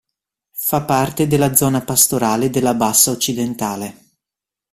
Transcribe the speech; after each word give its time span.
Fa 0.57 0.81
parte 0.81 1.27
della 1.27 1.53
zona 1.55 1.81
pastorale 1.81 2.49
della 2.49 2.73
Bassa 2.73 3.11
Occidentale. 3.11 3.97